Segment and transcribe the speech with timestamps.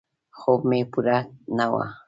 [0.39, 1.17] خوب مې پوره
[1.57, 1.73] نه و.